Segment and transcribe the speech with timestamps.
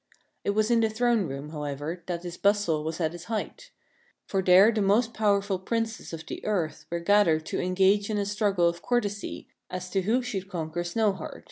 [0.43, 3.69] It was in the throne room, however, that this bustle was at its height;
[4.25, 8.25] for there the most powerful Princes of the earth were gathered to engage in a
[8.25, 11.39] struggle of courtesy as to who should conquer Snowheart.